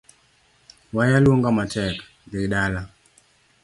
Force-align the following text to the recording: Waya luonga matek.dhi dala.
Waya 0.95 1.17
luonga 1.23 1.49
matek.dhi 1.57 2.41
dala. 2.53 2.81